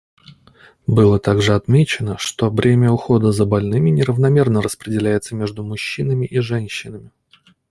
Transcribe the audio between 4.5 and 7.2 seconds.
распределяется между мужчинами и женщинами.